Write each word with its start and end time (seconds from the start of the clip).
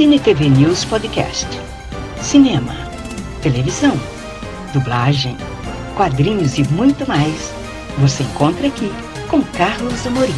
Cine 0.00 0.18
TV 0.18 0.48
News 0.48 0.82
Podcast. 0.86 1.46
Cinema, 2.22 2.72
televisão, 3.42 3.92
dublagem, 4.72 5.36
quadrinhos 5.94 6.56
e 6.56 6.64
muito 6.72 7.06
mais. 7.06 7.52
Você 7.98 8.22
encontra 8.22 8.68
aqui 8.68 8.90
com 9.28 9.42
Carlos 9.42 10.06
Amorim. 10.06 10.32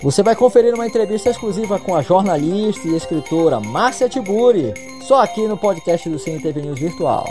Você 0.00 0.22
vai 0.22 0.36
conferir 0.36 0.72
uma 0.72 0.86
entrevista 0.86 1.30
exclusiva 1.30 1.76
com 1.80 1.96
a 1.96 2.02
jornalista 2.02 2.86
e 2.86 2.94
escritora 2.94 3.58
Márcia 3.58 4.08
Tiburi, 4.08 4.72
só 5.02 5.22
aqui 5.22 5.48
no 5.48 5.56
podcast 5.56 6.08
do 6.08 6.20
Cine 6.20 6.40
TV 6.40 6.62
News 6.62 6.78
Virtual. 6.78 7.26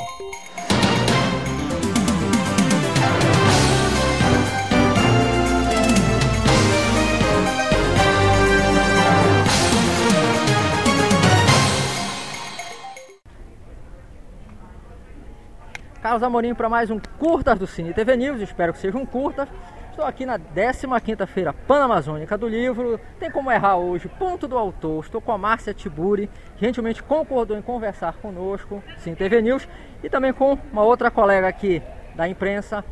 Carlos 16.09 16.23
Amorim 16.23 16.55
para 16.55 16.67
mais 16.67 16.89
um 16.89 16.99
Curtas 17.19 17.59
do 17.59 17.67
Cine 17.67 17.93
TV 17.93 18.17
News, 18.17 18.41
espero 18.41 18.73
que 18.73 18.79
sejam 18.79 19.05
curtas. 19.05 19.47
Estou 19.91 20.03
aqui 20.03 20.25
na 20.25 20.39
15ª 20.39 21.27
Feira 21.27 21.53
Panamazônica 21.53 22.35
do 22.35 22.47
Livro, 22.47 22.99
tem 23.19 23.29
como 23.29 23.51
errar 23.51 23.77
hoje, 23.77 24.09
ponto 24.17 24.47
do 24.47 24.57
autor. 24.57 25.03
Estou 25.03 25.21
com 25.21 25.31
a 25.31 25.37
Márcia 25.37 25.71
Tiburi, 25.71 26.27
gentilmente 26.57 27.03
concordou 27.03 27.55
em 27.55 27.61
conversar 27.61 28.13
conosco, 28.13 28.83
Cine 28.97 29.15
TV 29.15 29.39
News, 29.39 29.69
e 30.03 30.09
também 30.09 30.33
com 30.33 30.57
uma 30.73 30.81
outra 30.81 31.11
colega 31.11 31.47
aqui 31.47 31.79
da 32.15 32.27
imprensa. 32.27 32.83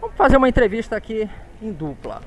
Vamos 0.00 0.16
fazer 0.16 0.36
uma 0.36 0.48
entrevista 0.48 0.96
aqui 0.96 1.28
em 1.60 1.72
dupla. 1.72 2.22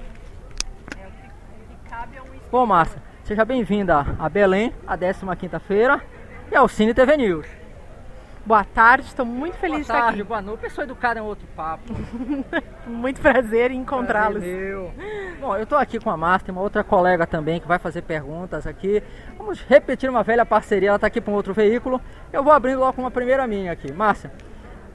Bom, 2.52 2.66
Márcia, 2.66 3.02
seja 3.24 3.46
bem-vinda 3.46 4.06
a 4.20 4.28
Belém, 4.28 4.74
a 4.86 4.98
15ª 4.98 5.58
Feira, 5.62 6.02
e 6.52 6.56
ao 6.58 6.68
Cine 6.68 6.94
TV 6.94 7.16
News. 7.16 7.61
Boa 8.44 8.64
tarde, 8.64 9.06
estou 9.06 9.24
muito 9.24 9.56
feliz 9.58 9.86
boa 9.86 10.00
tarde, 10.00 10.16
de 10.18 10.22
estar 10.22 10.22
aqui. 10.22 10.24
Boa 10.24 10.42
noite, 10.42 10.62
pessoa 10.62 10.84
educada 10.84 11.20
é 11.20 11.24
um 11.24 11.28
outro 11.28 11.48
papo. 11.56 11.94
muito 12.88 13.22
prazer 13.22 13.70
em 13.70 13.82
encontrá-los. 13.82 14.44
Bom, 15.40 15.56
eu 15.56 15.64
estou 15.64 15.78
aqui 15.78 16.00
com 16.00 16.10
a 16.10 16.18
Márcia, 16.18 16.52
uma 16.52 16.62
outra 16.62 16.84
colega 16.84 17.28
também 17.28 17.60
que 17.60 17.68
vai 17.68 17.78
fazer 17.78 18.02
perguntas 18.02 18.66
aqui. 18.66 19.04
Vamos 19.38 19.62
repetir 19.62 20.10
uma 20.10 20.24
velha 20.24 20.44
parceria, 20.44 20.90
ela 20.90 20.96
está 20.96 21.06
aqui 21.06 21.22
para 21.22 21.32
um 21.32 21.36
outro 21.36 21.54
veículo. 21.54 22.02
Eu 22.34 22.44
vou 22.44 22.52
abrindo 22.52 22.80
logo 22.80 23.00
uma 23.00 23.12
primeira 23.12 23.46
minha 23.46 23.72
aqui. 23.72 23.92
Márcia, 23.92 24.32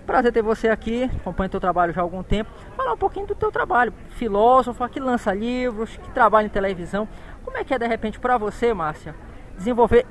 prazer 0.05 0.33
ter 0.33 0.43
você 0.43 0.69
aqui, 0.69 1.05
acompanho 1.05 1.49
teu 1.49 1.61
trabalho 1.61 1.93
já 1.93 2.01
há 2.01 2.05
algum 2.05 2.25
tempo. 2.25 2.51
Falar 2.77 2.95
um 2.95 2.99
pouquinho 2.99 3.29
do 3.29 3.35
teu 3.37 3.53
trabalho, 3.53 3.95
filósofo, 4.17 4.87
que 4.89 4.99
lança 4.99 5.33
livros, 5.33 5.97
que 5.97 6.11
trabalha 6.11 6.47
em 6.47 6.51
televisão. 6.51 7.09
Como 7.45 7.57
é 7.57 7.63
que 7.63 7.73
é 7.73 7.79
de 7.79 7.87
repente 7.87 8.19
para 8.19 8.37
você, 8.37 8.75
Márcia, 8.75 9.15
desenvolver 9.57 10.05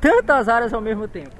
tantas 0.00 0.48
áreas 0.48 0.74
ao 0.74 0.80
mesmo 0.80 1.06
tempo? 1.06 1.39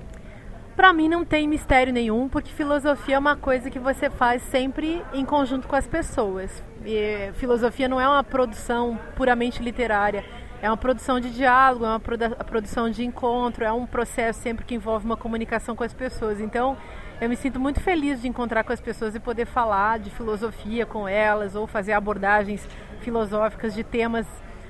Para 0.81 0.95
mim 0.95 1.11
não 1.11 1.27
tem 1.27 1.47
mistério 1.47 1.92
nenhum, 1.92 2.27
porque 2.27 2.50
filosofia 2.55 3.17
é 3.17 3.19
uma 3.19 3.36
coisa 3.36 3.69
que 3.69 3.78
você 3.78 4.09
faz 4.09 4.41
sempre 4.45 5.05
em 5.12 5.27
conjunto 5.27 5.69
com 5.69 5.77
as 5.77 5.87
pessoas. 5.87 6.64
E 6.87 7.31
filosofia 7.34 7.87
não 7.87 8.00
é 8.00 8.09
uma 8.09 8.25
produção 8.25 8.98
puramente 9.14 9.62
literária, 9.62 10.25
é 10.62 10.70
uma 10.70 10.78
produção 10.78 11.20
de 11.20 11.28
diálogo, 11.34 11.84
é 11.84 11.89
uma 11.89 12.00
produção 12.00 12.89
de 12.89 13.05
encontro, 13.05 13.62
é 13.62 13.70
um 13.70 13.84
processo 13.84 14.41
sempre 14.41 14.64
que 14.64 14.75
envolve 14.75 15.05
uma 15.05 15.19
comunicação 15.19 15.77
com 15.77 15.84
as 15.84 15.92
pessoas. 15.92 16.41
Então, 16.41 16.78
eu 17.20 17.28
me 17.28 17.37
sinto 17.37 17.61
muito 17.61 17.78
feliz 17.81 18.22
de 18.22 18.28
encontrar 18.28 18.65
com 18.65 18.72
as 18.72 18.81
pessoas 18.81 19.15
e 19.15 19.20
poder 19.20 19.44
falar 19.44 19.98
de 19.98 20.09
filosofia 20.09 20.87
com 20.87 21.06
elas 21.06 21.55
ou 21.55 21.67
fazer 21.67 21.92
abordagens 21.92 22.67
filosóficas 23.03 23.75
de 23.75 23.84
temas 23.84 24.27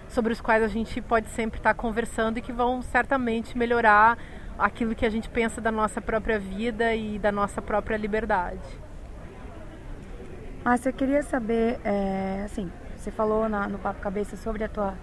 sobre 0.08 0.33
os 0.33 0.41
quais 0.41 0.64
a 0.64 0.67
gente 0.67 1.00
pode 1.00 1.28
sempre 1.28 1.61
estar 1.61 1.74
conversando 1.74 2.36
e 2.36 2.42
que 2.42 2.52
vão 2.52 2.83
certamente 2.83 3.56
melhorar 3.56 4.19
aquilo 4.61 4.94
que 4.94 5.06
a 5.06 5.11
gente 5.11 5.28
pensa 5.28 5.61
da 5.61 5.72
nossa 5.72 6.00
própria 6.00 6.39
vida 6.39 6.94
e 6.94 7.19
da 7.19 7.33
nossa 7.33 7.62
própria 7.62 7.96
liberdade. 7.96 8.61
Márcia, 10.62 10.90
eu 10.90 10.92
queria 10.92 11.23
saber, 11.23 11.80
é, 11.83 12.42
assim, 12.45 12.70
você 12.96 13.11
falou 13.11 13.48
na, 13.48 13.67
no 13.67 13.79
Papo 13.79 14.01
Cabeça 14.01 14.36
sobre 14.36 14.62
a 14.62 14.68
tua, 14.68 14.95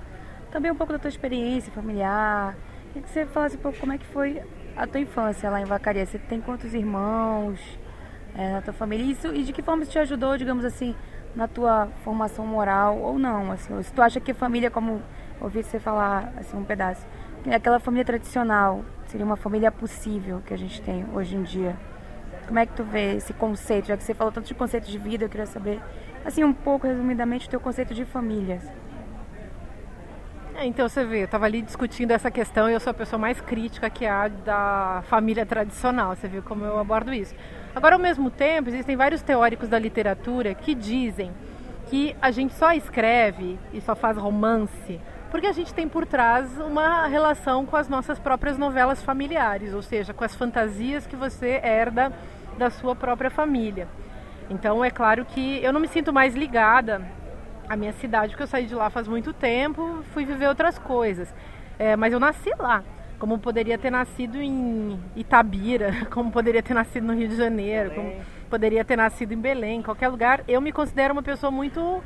também 0.52 0.72
um 0.72 0.76
pouco 0.76 0.94
da 0.94 1.00
tua 1.00 1.10
experiência 1.10 1.72
familiar. 1.72 2.56
Queria 2.88 3.02
que 3.02 3.10
você 3.10 3.26
falasse 3.26 3.58
um 3.58 3.60
pouco 3.60 3.80
como 3.80 3.92
é 3.94 3.98
que 3.98 4.06
foi 4.06 4.42
a 4.76 4.86
tua 4.86 5.00
infância 5.00 5.50
lá 5.50 5.60
em 5.60 5.66
Vacaria. 5.66 6.06
Você 6.06 6.20
tem 6.20 6.40
quantos 6.40 6.76
irmãos 6.76 7.60
é, 8.36 8.54
na 8.54 8.62
tua 8.62 8.74
família? 8.74 9.12
Isso, 9.12 9.34
e 9.34 9.44
de 9.44 9.52
que 9.52 9.64
forma 9.64 9.82
isso 9.82 9.92
te 9.92 9.98
ajudou, 9.98 10.38
digamos 10.38 10.64
assim, 10.64 10.96
na 11.36 11.48
tua 11.48 11.88
formação 12.04 12.46
moral 12.46 13.00
ou 13.00 13.18
não? 13.18 13.52
Assim, 13.52 13.82
se 13.82 13.92
tu 13.92 14.02
acha 14.04 14.20
que 14.20 14.36
família, 14.36 14.70
como 14.70 15.02
ouvi 15.42 15.64
você 15.64 15.80
falar 15.80 16.32
assim 16.38 16.56
um 16.56 16.64
pedaço, 16.64 17.06
aquela 17.52 17.80
família 17.80 18.06
tradicional 18.06 18.86
seria 19.10 19.26
uma 19.26 19.36
família 19.36 19.72
possível 19.72 20.42
que 20.46 20.54
a 20.54 20.58
gente 20.58 20.82
tem 20.82 21.06
hoje 21.14 21.36
em 21.36 21.44
dia. 21.44 21.76
Como 22.48 22.60
é 22.60 22.66
que 22.66 22.74
tu 22.74 22.84
vê 22.84 23.16
esse 23.16 23.34
conceito? 23.34 23.88
Já 23.88 23.98
que 23.98 24.04
você 24.04 24.14
falou 24.14 24.32
tanto 24.32 24.48
de 24.48 24.54
conceito 24.54 24.88
de 24.88 24.98
vida, 24.98 25.26
eu 25.26 25.30
queria 25.30 25.46
saber, 25.46 25.82
assim, 26.26 26.44
um 26.44 26.54
pouco 26.54 26.88
resumidamente, 26.88 27.48
o 27.48 27.50
teu 27.50 27.60
conceito 27.60 27.94
de 27.94 28.06
família. 28.06 28.62
É, 30.56 30.66
então 30.66 30.90
você 30.90 31.06
vê, 31.06 31.22
eu 31.22 31.26
estava 31.26 31.46
ali 31.46 31.62
discutindo 31.62 32.12
essa 32.12 32.32
questão 32.32 32.70
e 32.70 32.74
eu 32.74 32.80
sou 32.80 32.90
a 32.90 32.94
pessoa 32.94 33.20
mais 33.20 33.40
crítica 33.40 33.90
que 33.90 34.06
há 34.06 34.28
da 34.28 35.04
família 35.08 35.46
tradicional. 35.46 36.16
Você 36.16 36.28
viu 36.28 36.42
como 36.42 36.66
eu 36.66 36.80
abordo 36.80 37.14
isso. 37.14 37.36
Agora, 37.76 37.96
ao 37.96 38.02
mesmo 38.02 38.32
tempo, 38.32 38.70
existem 38.70 38.96
vários 38.96 39.22
teóricos 39.22 39.70
da 39.70 39.78
literatura 39.78 40.56
que 40.56 40.74
dizem 40.74 41.32
que 41.90 42.16
a 42.20 42.32
gente 42.32 42.56
só 42.56 42.74
escreve 42.74 43.60
e 43.72 43.80
só 43.80 43.96
faz 43.96 44.18
romance 44.18 45.00
porque 45.30 45.48
a 45.48 45.52
gente 45.52 45.74
tem 45.74 45.88
por 45.88 46.06
trás 46.06 46.58
uma 46.60 47.08
relação 47.08 47.66
com 47.66 47.76
as 47.76 47.88
nossas 47.88 48.18
próprias 48.20 48.58
novelas 48.58 49.02
familiares, 49.02 49.74
ou 49.74 49.82
seja, 49.82 50.14
com 50.14 50.24
as 50.24 50.36
fantasias 50.36 51.06
que 51.06 51.16
você 51.16 51.60
herda 51.64 52.12
da 52.58 52.70
sua 52.70 52.96
própria 52.96 53.30
família. 53.30 53.88
Então 54.50 54.84
é 54.84 54.90
claro 54.90 55.26
que 55.26 55.64
eu 55.64 55.74
não 55.74 55.80
me 55.80 55.88
sinto 55.88 56.14
mais 56.14 56.36
ligada 56.36 57.02
à 57.70 57.76
minha 57.76 57.94
cidade, 57.94 58.30
porque 58.30 58.44
eu 58.44 58.48
saí 58.48 58.66
de 58.66 58.76
lá 58.76 58.90
faz 58.90 59.08
muito 59.08 59.34
tempo, 59.34 60.04
fui 60.14 60.26
viver 60.26 60.48
outras 60.48 60.80
coisas. 60.80 61.34
É, 61.78 61.96
mas 61.96 62.14
eu 62.14 62.20
nasci 62.20 62.50
lá, 62.58 62.84
como 63.20 63.38
poderia 63.38 63.78
ter 63.78 63.92
nascido 63.92 64.42
em 64.42 65.00
Itabira, 65.16 65.94
como 66.10 66.32
poderia 66.32 66.64
ter 66.64 66.74
nascido 66.74 67.06
no 67.06 67.14
Rio 67.14 67.28
de 67.28 67.36
Janeiro, 67.36 67.92
como 67.94 68.14
poderia 68.50 68.84
ter 68.86 68.96
nascido 68.96 69.34
em 69.34 69.38
Belém, 69.38 69.80
em 69.80 69.84
qualquer 69.84 70.08
lugar. 70.08 70.44
Eu 70.48 70.62
me 70.62 70.72
considero 70.72 71.14
uma 71.14 71.24
pessoa 71.24 71.52
muito 71.52 72.02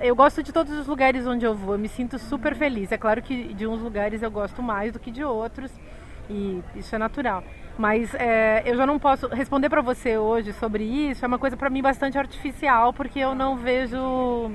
eu 0.00 0.14
gosto 0.14 0.42
de 0.42 0.52
todos 0.52 0.72
os 0.78 0.86
lugares 0.86 1.26
onde 1.26 1.44
eu 1.44 1.54
vou, 1.54 1.74
eu 1.74 1.78
me 1.78 1.88
sinto 1.88 2.18
super 2.18 2.54
feliz. 2.54 2.92
É 2.92 2.98
claro 2.98 3.22
que 3.22 3.54
de 3.54 3.66
uns 3.66 3.80
lugares 3.80 4.22
eu 4.22 4.30
gosto 4.30 4.62
mais 4.62 4.92
do 4.92 4.98
que 4.98 5.10
de 5.10 5.24
outros, 5.24 5.70
e 6.28 6.62
isso 6.74 6.94
é 6.94 6.98
natural. 6.98 7.42
Mas 7.78 8.14
é, 8.14 8.62
eu 8.64 8.76
já 8.76 8.86
não 8.86 8.98
posso 8.98 9.28
responder 9.28 9.68
para 9.68 9.82
você 9.82 10.16
hoje 10.16 10.52
sobre 10.54 10.84
isso, 10.84 11.24
é 11.24 11.28
uma 11.28 11.38
coisa 11.38 11.56
para 11.56 11.70
mim 11.70 11.82
bastante 11.82 12.18
artificial, 12.18 12.92
porque 12.92 13.18
eu 13.18 13.34
não 13.34 13.56
vejo. 13.56 14.52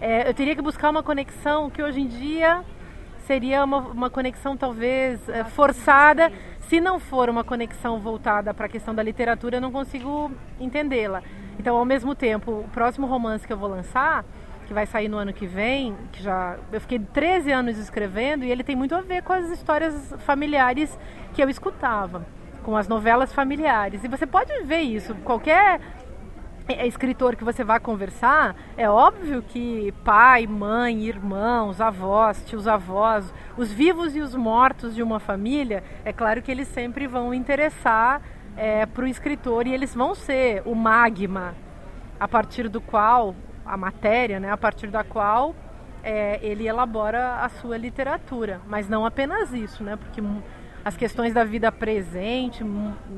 É, 0.00 0.28
eu 0.28 0.34
teria 0.34 0.54
que 0.54 0.62
buscar 0.62 0.90
uma 0.90 1.02
conexão 1.02 1.70
que 1.70 1.82
hoje 1.82 2.00
em 2.00 2.06
dia 2.06 2.64
seria 3.26 3.64
uma, 3.64 3.78
uma 3.78 4.10
conexão 4.10 4.56
talvez 4.56 5.28
é, 5.28 5.44
forçada. 5.44 6.32
Se 6.68 6.80
não 6.80 6.98
for 6.98 7.28
uma 7.28 7.44
conexão 7.44 7.98
voltada 8.00 8.52
para 8.54 8.66
a 8.66 8.68
questão 8.68 8.94
da 8.94 9.02
literatura, 9.02 9.56
eu 9.56 9.60
não 9.60 9.70
consigo 9.70 10.32
entendê-la. 10.58 11.22
Então, 11.58 11.76
ao 11.76 11.84
mesmo 11.84 12.14
tempo, 12.14 12.50
o 12.50 12.68
próximo 12.72 13.06
romance 13.06 13.46
que 13.46 13.52
eu 13.52 13.56
vou 13.56 13.68
lançar 13.68 14.24
que 14.72 14.74
vai 14.74 14.86
sair 14.86 15.08
no 15.08 15.18
ano 15.18 15.34
que 15.34 15.46
vem, 15.46 15.94
que 16.10 16.22
já 16.22 16.56
eu 16.72 16.80
fiquei 16.80 16.98
13 16.98 17.52
anos 17.52 17.76
escrevendo 17.76 18.42
e 18.42 18.50
ele 18.50 18.64
tem 18.64 18.74
muito 18.74 18.94
a 18.94 19.02
ver 19.02 19.22
com 19.22 19.32
as 19.34 19.50
histórias 19.50 20.14
familiares 20.20 20.98
que 21.34 21.42
eu 21.42 21.50
escutava, 21.50 22.26
com 22.62 22.74
as 22.74 22.88
novelas 22.88 23.34
familiares. 23.34 24.02
E 24.02 24.08
você 24.08 24.26
pode 24.26 24.50
ver 24.62 24.80
isso, 24.80 25.14
qualquer 25.16 25.78
é, 26.66 26.86
escritor 26.86 27.36
que 27.36 27.44
você 27.44 27.62
vá 27.62 27.78
conversar, 27.78 28.56
é 28.74 28.88
óbvio 28.88 29.42
que 29.42 29.92
pai, 30.02 30.46
mãe, 30.46 31.04
irmãos, 31.04 31.78
avós, 31.78 32.42
tios 32.46 32.66
avós, 32.66 33.32
os 33.58 33.70
vivos 33.70 34.16
e 34.16 34.20
os 34.20 34.34
mortos 34.34 34.94
de 34.94 35.02
uma 35.02 35.20
família, 35.20 35.84
é 36.02 36.14
claro 36.14 36.40
que 36.40 36.50
eles 36.50 36.68
sempre 36.68 37.06
vão 37.06 37.34
interessar 37.34 38.22
é, 38.56 38.86
para 38.86 39.04
o 39.04 39.06
escritor 39.06 39.66
e 39.66 39.74
eles 39.74 39.94
vão 39.94 40.14
ser 40.14 40.62
o 40.64 40.74
magma 40.74 41.54
a 42.18 42.26
partir 42.26 42.70
do 42.70 42.80
qual 42.80 43.34
a 43.64 43.76
matéria, 43.76 44.40
né, 44.40 44.50
a 44.50 44.56
partir 44.56 44.88
da 44.88 45.04
qual 45.04 45.54
é, 46.02 46.38
ele 46.42 46.66
elabora 46.66 47.36
a 47.36 47.48
sua 47.48 47.76
literatura. 47.76 48.60
Mas 48.66 48.88
não 48.88 49.06
apenas 49.06 49.52
isso, 49.52 49.82
né, 49.84 49.96
porque 49.96 50.22
as 50.84 50.96
questões 50.96 51.32
da 51.32 51.44
vida 51.44 51.70
presente, 51.70 52.64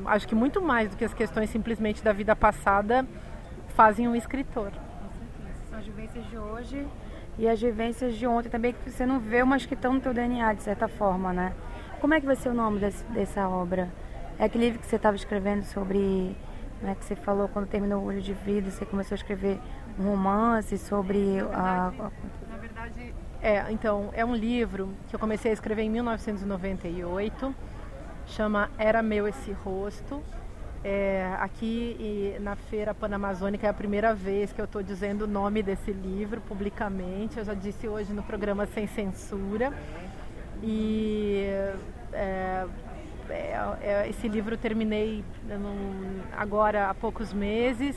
acho 0.05 0.27
que 0.27 0.35
muito 0.35 0.61
mais 0.61 0.89
do 0.89 0.97
que 0.97 1.05
as 1.05 1.13
questões 1.13 1.49
simplesmente 1.49 2.03
da 2.03 2.13
vida 2.13 2.35
passada, 2.35 3.05
fazem 3.69 4.07
um 4.07 4.15
escritor. 4.15 4.71
São 5.69 5.79
as 5.79 5.85
vivências 5.85 6.25
de 6.29 6.37
hoje 6.37 6.87
e 7.37 7.47
as 7.47 7.59
vivências 7.59 8.15
de 8.15 8.25
ontem 8.25 8.49
também, 8.49 8.73
que 8.73 8.89
você 8.89 9.05
não 9.05 9.19
vê, 9.19 9.43
mas 9.43 9.65
que 9.65 9.73
estão 9.73 9.93
no 9.93 9.99
teu 9.99 10.13
DNA, 10.13 10.53
de 10.53 10.63
certa 10.63 10.87
forma, 10.87 11.33
né? 11.33 11.53
Como 11.99 12.13
é 12.13 12.19
que 12.19 12.25
vai 12.25 12.35
ser 12.35 12.49
o 12.49 12.53
nome 12.53 12.79
desse, 12.79 13.03
dessa 13.05 13.49
obra? 13.49 13.89
É 14.39 14.45
aquele 14.45 14.65
livro 14.65 14.79
que 14.79 14.85
você 14.85 14.95
estava 14.95 15.15
escrevendo 15.15 15.63
sobre, 15.63 16.35
né, 16.81 16.95
que 16.97 17.03
você 17.03 17.15
falou 17.15 17.47
quando 17.49 17.67
terminou 17.67 18.03
o 18.03 18.05
Olho 18.05 18.21
de 18.21 18.33
Vida, 18.33 18.69
você 18.69 18.85
começou 18.85 19.15
a 19.15 19.17
escrever 19.17 19.59
romance 19.97 20.77
sobre 20.77 21.39
a... 21.53 21.91
Na 22.49 22.57
verdade, 22.57 23.13
É, 23.41 23.71
então, 23.71 24.09
é 24.13 24.25
um 24.25 24.35
livro 24.35 24.89
que 25.07 25.15
eu 25.15 25.19
comecei 25.19 25.51
a 25.51 25.53
escrever 25.53 25.83
em 25.83 25.89
1998, 25.89 27.55
chama 28.27 28.69
Era 28.77 29.01
Meu 29.01 29.27
Esse 29.27 29.51
Rosto. 29.51 30.21
É, 30.83 31.35
aqui 31.39 32.35
na 32.41 32.55
Feira 32.55 32.93
Panamazônica 32.93 33.65
é 33.65 33.69
a 33.69 33.73
primeira 33.73 34.13
vez 34.13 34.53
que 34.53 34.61
eu 34.61 34.65
estou 34.65 34.83
dizendo 34.83 35.23
o 35.23 35.27
nome 35.27 35.63
desse 35.63 35.91
livro 35.91 36.39
publicamente. 36.41 37.39
Eu 37.39 37.45
já 37.45 37.55
disse 37.55 37.87
hoje 37.87 38.13
no 38.13 38.21
programa 38.21 38.67
Sem 38.67 38.85
Censura. 38.85 39.73
E 40.61 41.47
é, 42.13 42.67
é, 43.29 43.67
é 43.81 44.09
esse 44.09 44.27
livro 44.27 44.53
eu 44.53 44.57
terminei 44.59 45.23
agora 46.37 46.89
há 46.89 46.93
poucos 46.93 47.33
meses. 47.33 47.95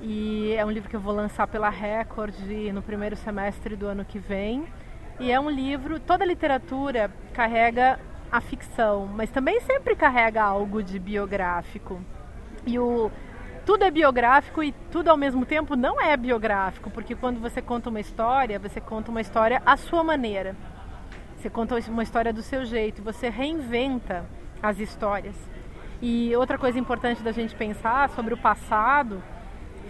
E 0.00 0.52
é 0.52 0.64
um 0.64 0.70
livro 0.70 0.88
que 0.88 0.96
eu 0.96 1.00
vou 1.00 1.14
lançar 1.14 1.46
pela 1.46 1.70
Record 1.70 2.34
no 2.72 2.82
primeiro 2.82 3.16
semestre 3.16 3.74
do 3.76 3.86
ano 3.86 4.04
que 4.04 4.18
vem. 4.18 4.66
E 5.18 5.32
é 5.32 5.40
um 5.40 5.48
livro, 5.48 5.98
toda 5.98 6.24
literatura 6.24 7.10
carrega 7.32 7.98
a 8.30 8.40
ficção, 8.40 9.06
mas 9.06 9.30
também 9.30 9.60
sempre 9.60 9.96
carrega 9.96 10.42
algo 10.42 10.82
de 10.82 10.98
biográfico. 10.98 12.00
E 12.66 12.78
o 12.78 13.10
tudo 13.64 13.82
é 13.82 13.90
biográfico 13.90 14.62
e 14.62 14.72
tudo 14.92 15.08
ao 15.08 15.16
mesmo 15.16 15.44
tempo 15.44 15.74
não 15.74 16.00
é 16.00 16.16
biográfico, 16.16 16.88
porque 16.90 17.16
quando 17.16 17.40
você 17.40 17.60
conta 17.60 17.90
uma 17.90 17.98
história, 17.98 18.60
você 18.60 18.80
conta 18.80 19.10
uma 19.10 19.20
história 19.20 19.60
à 19.66 19.76
sua 19.76 20.04
maneira. 20.04 20.54
Você 21.36 21.50
conta 21.50 21.76
uma 21.88 22.02
história 22.02 22.32
do 22.32 22.42
seu 22.42 22.64
jeito, 22.64 23.02
você 23.02 23.28
reinventa 23.28 24.24
as 24.62 24.78
histórias. 24.78 25.34
E 26.00 26.34
outra 26.36 26.58
coisa 26.58 26.78
importante 26.78 27.22
da 27.22 27.32
gente 27.32 27.56
pensar 27.56 28.08
sobre 28.10 28.34
o 28.34 28.36
passado, 28.36 29.22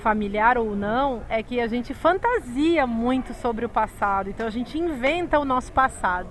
familiar 0.06 0.56
ou 0.56 0.76
não, 0.76 1.24
é 1.28 1.42
que 1.42 1.60
a 1.60 1.66
gente 1.66 1.92
fantasia 1.92 2.86
muito 2.86 3.34
sobre 3.34 3.66
o 3.66 3.68
passado. 3.68 4.30
Então 4.30 4.46
a 4.46 4.50
gente 4.50 4.78
inventa 4.78 5.36
o 5.36 5.44
nosso 5.44 5.72
passado. 5.72 6.30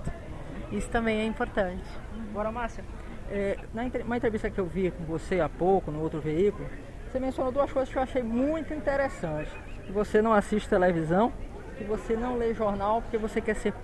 Isso 0.72 0.88
também 0.88 1.20
é 1.20 1.26
importante. 1.26 1.84
Agora, 2.30 2.50
Márcia, 2.50 2.82
é, 3.30 3.58
na 3.74 3.82
uma 4.02 4.16
entrevista 4.16 4.48
que 4.48 4.58
eu 4.58 4.64
vi 4.64 4.90
com 4.90 5.04
você 5.04 5.40
há 5.40 5.48
pouco, 5.50 5.90
no 5.90 6.00
outro 6.00 6.22
veículo, 6.22 6.66
você 7.06 7.20
mencionou 7.20 7.52
duas 7.52 7.70
coisas 7.70 7.92
que 7.92 7.98
eu 7.98 8.02
achei 8.02 8.22
muito 8.22 8.72
interessantes. 8.72 9.52
Que 9.84 9.92
você 9.92 10.22
não 10.22 10.32
assiste 10.32 10.70
televisão, 10.70 11.30
que 11.76 11.84
você 11.84 12.16
não 12.16 12.38
lê 12.38 12.54
jornal 12.54 13.02
porque 13.02 13.18
você 13.18 13.42
quer 13.42 13.56
ser 13.56 13.74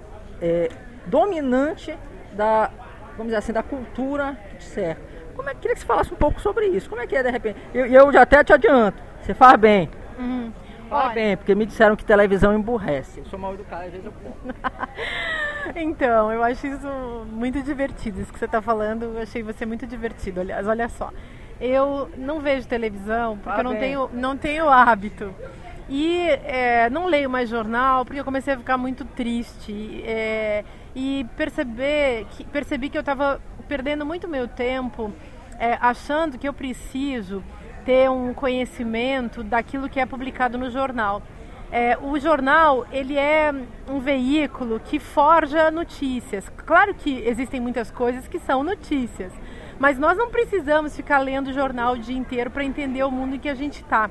é, 0.40 0.70
dominante 1.04 1.94
da, 2.32 2.70
vamos 3.10 3.26
dizer 3.26 3.36
assim, 3.36 3.52
da 3.52 3.62
cultura 3.62 4.38
que 4.48 4.56
te 4.56 4.64
cerca. 4.64 5.02
Como 5.36 5.50
é, 5.50 5.54
queria 5.54 5.74
que 5.74 5.80
você 5.80 5.86
falasse 5.86 6.14
um 6.14 6.16
pouco 6.16 6.40
sobre 6.40 6.66
isso. 6.68 6.88
Como 6.88 7.02
é 7.02 7.06
que 7.06 7.14
é 7.14 7.22
de 7.22 7.30
repente? 7.30 7.60
E 7.74 7.78
eu, 7.78 7.86
eu, 7.86 8.10
já 8.10 8.22
até 8.22 8.42
te 8.42 8.54
adianto, 8.54 9.12
você 9.22 9.34
faz 9.34 9.58
bem. 9.58 9.88
Uhum. 10.19 10.52
Fala 10.88 11.04
Olha. 11.04 11.14
bem, 11.14 11.36
porque 11.36 11.54
me 11.54 11.64
disseram 11.64 11.96
que 11.96 12.04
televisão 12.04 12.54
emburrece. 12.54 13.20
Eu 13.20 13.26
sou 13.26 13.38
mal 13.38 13.54
educado, 13.54 13.84
às 13.84 13.92
vezes 13.92 14.04
eu 14.04 14.12
então, 15.74 16.30
eu 16.30 16.42
acho 16.42 16.66
isso 16.66 17.26
muito 17.30 17.62
divertido. 17.62 18.20
Isso 18.20 18.32
que 18.32 18.38
você 18.38 18.44
está 18.44 18.60
falando, 18.60 19.04
eu 19.04 19.22
achei 19.22 19.42
você 19.42 19.64
muito 19.64 19.86
divertido. 19.86 20.40
Aliás, 20.40 20.66
olha 20.66 20.88
só. 20.88 21.10
Eu 21.60 22.10
não 22.16 22.40
vejo 22.40 22.66
televisão 22.66 23.38
porque 23.38 23.60
eu 23.60 23.64
não 23.64 23.76
tenho, 23.76 24.10
não 24.12 24.36
tenho 24.36 24.69
hábito. 24.69 25.34
E 25.88 26.28
é, 26.44 26.90
não 26.90 27.06
leio 27.06 27.30
mais 27.30 27.48
jornal 27.48 28.04
porque 28.04 28.20
eu 28.20 28.25
comecei 28.25 28.52
a 28.52 28.58
ficar 28.58 28.76
muito 28.76 29.04
triste. 29.04 30.02
É, 30.04 30.64
e 30.94 31.26
perceber 31.36 32.26
que, 32.32 32.44
percebi 32.44 32.90
que 32.90 32.98
eu 32.98 33.00
estava 33.00 33.40
perdendo 33.66 34.04
muito 34.04 34.28
meu 34.28 34.46
tempo 34.46 35.10
é, 35.58 35.78
achando 35.80 36.36
que 36.36 36.46
eu 36.46 36.52
preciso 36.52 37.42
ter 37.84 38.11
um 38.11 38.32
conhecimento 38.32 39.43
daquilo 39.43 39.88
que 39.88 40.00
é 40.00 40.06
publicado 40.06 40.56
no 40.58 40.70
jornal. 40.70 41.23
É, 41.70 41.96
o 42.02 42.19
jornal 42.19 42.87
ele 42.93 43.17
é 43.17 43.52
um 43.88 43.99
veículo 43.99 44.79
que 44.79 44.99
forja 44.99 45.70
notícias. 45.70 46.49
Claro 46.67 46.94
que 46.94 47.23
existem 47.26 47.61
muitas 47.61 47.90
coisas 47.90 48.29
que 48.29 48.38
são 48.38 48.62
notícias, 48.62 49.32
mas 49.79 49.99
nós 49.99 50.19
não 50.19 50.31
precisamos 50.31 50.94
ficar 50.94 51.19
lendo 51.19 51.49
o 51.49 51.52
jornal 51.52 51.94
o 51.94 51.99
dia 51.99 52.17
inteiro 52.17 52.50
para 52.50 52.62
entender 52.62 53.02
o 53.05 53.11
mundo 53.11 53.37
em 53.37 53.38
que 53.38 53.49
a 53.49 53.55
gente 53.55 53.82
está. 53.82 54.11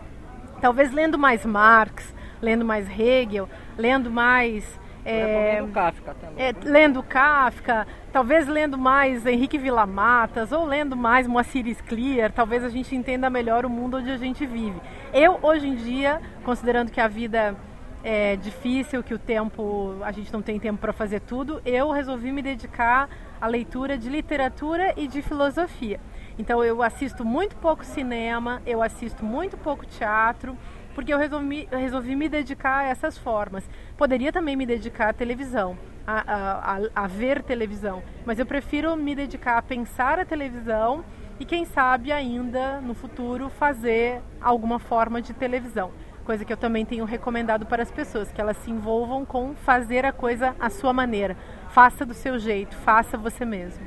Talvez 0.60 0.92
lendo 0.92 1.20
mais 1.20 1.46
Marx, 1.46 2.16
lendo 2.42 2.66
mais 2.66 2.90
Hegel, 2.90 3.48
lendo 3.78 4.10
mais 4.10 4.80
é, 5.06 5.58
lendo 5.60 5.72
Kafka 5.72 6.16
também. 6.16 6.46
É, 6.46 6.54
lendo 6.64 7.04
Kafka, 7.04 7.88
talvez 8.12 8.48
lendo 8.48 8.78
mais 8.78 9.26
Henrique 9.26 9.58
Villamatas 9.58 10.52
ou 10.52 10.66
lendo 10.66 10.96
mais 10.96 11.28
Moacir 11.28 11.66
Clear, 11.86 12.32
talvez 12.32 12.64
a 12.64 12.70
gente 12.70 12.96
entenda 12.96 13.30
melhor 13.30 13.66
o 13.66 13.70
mundo 13.70 13.98
onde 13.98 14.12
a 14.12 14.18
gente 14.18 14.46
vive. 14.46 14.80
Eu, 15.14 15.40
hoje 15.42 15.68
em 15.68 15.76
dia, 15.76 16.22
considerando 16.44 16.92
que 16.92 17.00
a 17.00 17.08
vida 17.08 17.56
é 18.04 18.36
difícil, 18.36 19.04
que 19.04 19.14
o 19.14 19.20
tempo, 19.20 19.96
a 20.02 20.12
gente 20.12 20.34
não 20.34 20.42
tem 20.42 20.60
tempo 20.60 20.80
para 20.80 20.92
fazer 20.92 21.22
tudo, 21.22 21.62
eu 21.66 21.92
resolvi 21.92 22.32
me 22.32 22.42
dedicar 22.42 23.10
à 23.40 23.48
leitura 23.48 23.98
de 23.98 24.10
literatura 24.10 24.94
e 24.98 25.08
de 25.08 25.22
filosofia. 25.22 26.00
Então 26.38 26.64
eu 26.64 26.82
assisto 26.82 27.24
muito 27.24 27.56
pouco 27.58 27.86
cinema, 27.86 28.62
eu 28.66 28.82
assisto 28.82 29.24
muito 29.24 29.56
pouco 29.58 29.86
teatro, 29.86 30.58
porque 30.94 31.14
eu 31.14 31.18
resolvi, 31.18 31.68
resolvi 31.72 32.16
me 32.16 32.28
dedicar 32.28 32.80
a 32.80 32.84
essas 32.86 33.18
formas. 33.18 33.70
Poderia 33.96 34.32
também 34.32 34.56
me 34.56 34.66
dedicar 34.66 35.10
à 35.10 35.14
televisão, 35.14 35.78
a, 36.20 36.78
a, 36.96 37.04
a, 37.04 37.08
ver 37.08 37.42
televisão, 37.44 38.04
mas 38.26 38.40
eu 38.40 38.46
prefiro 38.46 38.96
me 38.96 39.16
dedicar 39.16 39.58
a 39.58 39.62
pensar 39.62 40.20
a 40.20 40.26
televisão 40.26 41.04
e 41.40 41.46
quem 41.46 41.66
sabe 41.66 42.12
ainda 42.12 42.82
no 42.82 42.94
futuro 42.94 43.50
fazer 43.50 44.22
alguma 44.42 44.80
forma 44.80 45.22
de 45.22 45.34
televisão. 45.34 45.92
Coisa 46.24 46.46
que 46.46 46.54
eu 46.54 46.58
também 46.58 46.86
tenho 46.86 47.04
recomendado 47.04 47.66
para 47.66 47.82
as 47.82 47.92
pessoas, 47.92 48.32
que 48.32 48.40
elas 48.40 48.58
se 48.58 48.70
envolvam 48.70 49.26
com 49.26 49.56
fazer 49.56 50.06
a 50.06 50.12
coisa 50.12 50.56
à 50.60 50.70
sua 50.70 50.94
maneira. 50.94 51.36
Faça 51.70 52.06
do 52.06 52.14
seu 52.14 52.38
jeito, 52.38 52.76
faça 52.78 53.18
você 53.18 53.44
mesmo. 53.44 53.84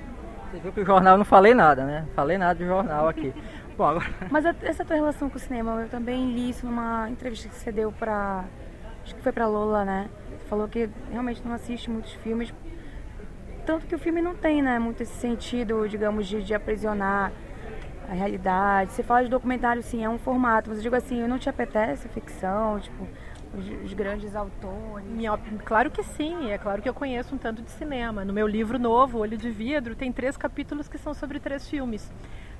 Você 0.50 0.59
viu 0.59 0.73
que 0.73 0.81
o 0.81 0.87
jornal 0.87 1.17
não 1.17 1.25
falei 1.25 1.55
nada, 1.55 1.85
né? 1.85 2.06
Falei 2.15 2.38
nada 2.38 2.55
de 2.55 2.65
jornal 2.65 3.09
aqui. 3.09 3.32
Bom, 3.77 3.85
agora... 3.85 4.06
Mas 4.31 4.44
essa 4.62 4.85
tua 4.85 4.94
relação 4.94 5.29
com 5.29 5.37
o 5.37 5.41
cinema, 5.41 5.82
eu 5.82 5.88
também 5.88 6.32
li 6.32 6.50
isso 6.50 6.65
numa 6.65 7.11
entrevista 7.11 7.49
que 7.49 7.56
você 7.56 7.73
deu 7.73 7.91
pra. 7.91 8.44
Acho 9.03 9.15
que 9.15 9.23
foi 9.23 9.32
pra 9.32 9.47
Lola, 9.47 9.85
né? 9.85 10.09
Falou 10.49 10.69
que 10.69 10.88
realmente 11.11 11.43
não 11.44 11.52
assiste 11.52 11.91
muitos 11.91 12.12
filmes. 12.14 12.52
Tanto 13.64 13.87
que 13.87 13.94
o 13.94 13.99
filme 13.99 14.20
não 14.20 14.35
tem, 14.35 14.61
né? 14.61 14.79
Muito 14.79 15.02
esse 15.02 15.14
sentido, 15.14 15.88
digamos, 15.88 16.26
de, 16.26 16.43
de 16.43 16.55
aprisionar 16.55 17.32
a 18.08 18.12
realidade. 18.12 18.93
Você 18.93 19.02
fala 19.02 19.25
de 19.25 19.31
documentário, 19.31 19.82
sim, 19.82 20.05
é 20.05 20.08
um 20.08 20.19
formato. 20.19 20.69
Mas 20.69 20.79
eu 20.79 20.82
digo 20.82 20.96
assim, 20.96 21.26
não 21.26 21.38
te 21.38 21.49
apetece 21.49 22.08
ficção, 22.08 22.79
tipo, 22.79 23.08
os, 23.56 23.85
os, 23.85 23.94
grandes 23.94 24.37
autores? 24.37 25.06
Claro 25.64 25.91
que 25.91 26.02
sim, 26.02 26.50
é 26.50 26.58
claro 26.58 26.82
que 26.82 26.88
eu 26.88 26.94
conheço 26.94 27.35
um 27.35 27.38
tanto 27.38 27.62
de 27.62 27.70
cinema. 27.70 28.25
No 28.25 28.32
meu 28.32 28.46
livro 28.46 28.79
novo, 28.79 29.19
Olho 29.19 29.36
de 29.36 29.51
Vidro, 29.51 29.94
tem 29.94 30.13
três 30.13 30.36
capítulos 30.36 30.89
que 30.89 30.98
são 30.98 31.15
sobre 31.15 31.41
três 31.41 31.69
filmes. 31.69 32.13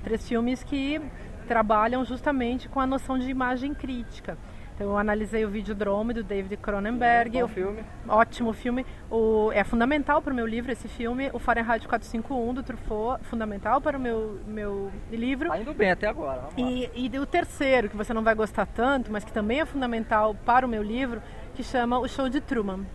Três 0.03 0.27
filmes 0.27 0.63
que 0.63 1.01
trabalham 1.47 2.03
justamente 2.03 2.67
com 2.67 2.79
a 2.79 2.87
noção 2.87 3.17
de 3.17 3.29
imagem 3.29 3.73
crítica. 3.73 4.37
Então, 4.75 4.87
eu 4.87 4.97
analisei 4.97 5.45
o 5.45 5.49
Videodrome 5.49 6.13
do 6.13 6.21
David 6.21 6.57
Cronenberg. 6.57 7.41
Bom 7.41 7.47
filme. 7.47 7.83
Ótimo 8.07 8.51
filme. 8.51 8.85
O, 9.09 9.49
é 9.53 9.63
fundamental 9.63 10.21
para 10.21 10.33
o 10.33 10.35
meu 10.35 10.45
livro 10.45 10.69
esse 10.69 10.89
filme. 10.89 11.29
O 11.31 11.39
Fahrenheit 11.39 11.87
451 11.87 12.53
do 12.53 12.61
Truffaut, 12.61 13.23
fundamental 13.23 13.79
para 13.79 13.97
o 13.97 14.01
meu, 14.01 14.37
meu 14.45 14.91
livro. 15.09 15.47
Tá 15.47 15.59
indo 15.59 15.73
bem 15.73 15.91
até 15.91 16.07
agora. 16.07 16.49
E, 16.57 16.89
e 16.93 17.17
o 17.17 17.25
terceiro, 17.25 17.89
que 17.89 17.95
você 17.95 18.13
não 18.13 18.21
vai 18.21 18.35
gostar 18.35 18.65
tanto, 18.65 19.09
mas 19.09 19.23
que 19.23 19.31
também 19.31 19.61
é 19.61 19.65
fundamental 19.65 20.35
para 20.45 20.65
o 20.65 20.69
meu 20.69 20.83
livro, 20.83 21.21
que 21.53 21.63
chama 21.63 21.97
O 21.97 22.07
Show 22.09 22.27
de 22.27 22.41
Truman. 22.41 22.85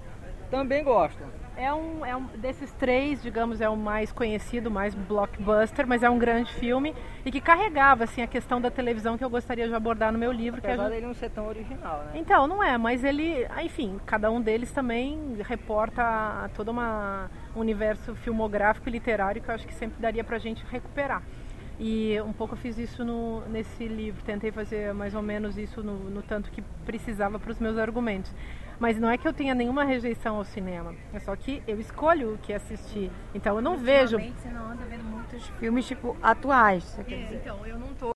Também 0.50 0.84
gosto 0.84 1.39
é 1.60 1.74
um, 1.74 2.06
é 2.06 2.16
um 2.16 2.24
desses 2.38 2.72
três, 2.72 3.22
digamos, 3.22 3.60
é 3.60 3.68
o 3.68 3.76
mais 3.76 4.10
conhecido, 4.10 4.70
mais 4.70 4.94
blockbuster, 4.94 5.86
mas 5.86 6.02
é 6.02 6.08
um 6.08 6.18
grande 6.18 6.52
filme 6.54 6.94
e 7.24 7.30
que 7.30 7.40
carregava 7.40 8.04
assim 8.04 8.22
a 8.22 8.26
questão 8.26 8.60
da 8.60 8.70
televisão 8.70 9.18
que 9.18 9.24
eu 9.24 9.28
gostaria 9.28 9.68
de 9.68 9.74
abordar 9.74 10.10
no 10.10 10.18
meu 10.18 10.32
livro. 10.32 10.58
Apesar 10.58 10.84
que 10.84 10.90
dele 10.90 11.06
não 11.06 11.14
ser 11.14 11.28
tão 11.30 11.46
original, 11.46 11.98
né? 12.04 12.12
Então, 12.14 12.46
não 12.46 12.64
é, 12.64 12.78
mas 12.78 13.04
ele, 13.04 13.46
enfim, 13.62 14.00
cada 14.06 14.30
um 14.30 14.40
deles 14.40 14.72
também 14.72 15.36
reporta 15.46 16.50
todo 16.54 16.70
uma, 16.70 17.30
um 17.54 17.60
universo 17.60 18.14
filmográfico 18.14 18.88
e 18.88 18.92
literário 18.92 19.42
que 19.42 19.50
eu 19.50 19.54
acho 19.54 19.66
que 19.66 19.74
sempre 19.74 20.00
daria 20.00 20.24
pra 20.24 20.38
gente 20.38 20.64
recuperar. 20.70 21.22
E 21.82 22.20
um 22.20 22.32
pouco 22.34 22.52
eu 22.52 22.58
fiz 22.58 22.76
isso 22.76 23.02
no, 23.02 23.40
nesse 23.48 23.88
livro, 23.88 24.22
tentei 24.22 24.52
fazer 24.52 24.92
mais 24.92 25.14
ou 25.14 25.22
menos 25.22 25.56
isso 25.56 25.82
no, 25.82 26.10
no 26.10 26.20
tanto 26.20 26.50
que 26.50 26.60
precisava 26.84 27.38
para 27.38 27.50
os 27.50 27.58
meus 27.58 27.78
argumentos. 27.78 28.30
Mas 28.78 28.98
não 28.98 29.08
é 29.08 29.16
que 29.16 29.26
eu 29.26 29.32
tenha 29.32 29.54
nenhuma 29.54 29.82
rejeição 29.82 30.36
ao 30.36 30.44
cinema. 30.44 30.94
É 31.14 31.18
só 31.18 31.34
que 31.34 31.62
eu 31.66 31.80
escolho 31.80 32.34
o 32.34 32.38
que 32.38 32.52
assistir. 32.52 33.10
Então 33.34 33.56
eu 33.56 33.62
não 33.62 33.78
vejo. 33.78 34.18
Você 34.18 34.50
não 34.50 34.72
anda 34.72 34.84
vendo 34.90 35.04
muitos 35.04 35.48
filmes 35.58 35.86
tipo 35.86 36.14
atuais. 36.22 36.84
Você 36.84 37.04
quer 37.04 37.14
é, 37.14 37.22
dizer? 37.22 37.36
Então 37.36 37.66
eu 37.66 37.78
não 37.78 37.88
tô. 37.94 38.10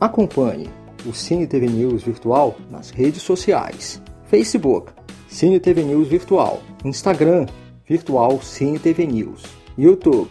Acompanhe 0.00 0.70
o 1.04 1.12
Cine 1.12 1.48
TV 1.48 1.66
News 1.66 2.04
Virtual 2.04 2.56
nas 2.70 2.90
redes 2.90 3.22
sociais: 3.22 4.00
Facebook, 4.26 4.92
Cine 5.26 5.58
TV 5.58 5.82
News 5.82 6.06
Virtual, 6.06 6.62
Instagram, 6.84 7.46
Virtual 7.84 8.40
Cine 8.40 8.78
TV 8.78 9.06
News, 9.06 9.44
YouTube, 9.76 10.30